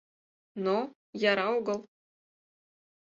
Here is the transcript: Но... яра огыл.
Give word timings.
Но... 0.65 0.77
яра 1.29 1.45
огыл. 1.57 1.79